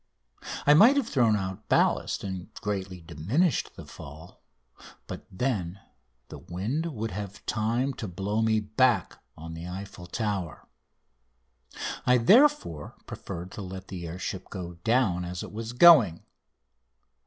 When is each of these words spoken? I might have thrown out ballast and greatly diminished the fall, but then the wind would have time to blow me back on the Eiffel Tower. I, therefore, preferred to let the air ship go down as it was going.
I 0.65 0.73
might 0.73 0.97
have 0.97 1.07
thrown 1.07 1.35
out 1.35 1.69
ballast 1.69 2.23
and 2.23 2.51
greatly 2.55 3.01
diminished 3.01 3.75
the 3.75 3.85
fall, 3.85 4.41
but 5.05 5.27
then 5.31 5.79
the 6.29 6.39
wind 6.39 6.87
would 6.87 7.11
have 7.11 7.45
time 7.45 7.93
to 8.01 8.07
blow 8.07 8.41
me 8.41 8.59
back 8.61 9.23
on 9.37 9.53
the 9.53 9.67
Eiffel 9.67 10.07
Tower. 10.07 10.67
I, 12.03 12.17
therefore, 12.17 12.95
preferred 13.05 13.51
to 13.51 13.61
let 13.61 13.89
the 13.89 14.07
air 14.07 14.17
ship 14.17 14.49
go 14.49 14.73
down 14.83 15.23
as 15.23 15.43
it 15.43 15.51
was 15.51 15.71
going. 15.71 16.23